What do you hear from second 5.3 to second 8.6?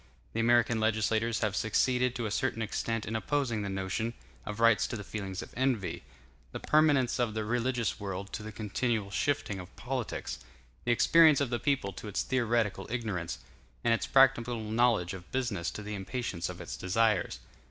of envy; the permanence of the religious world to the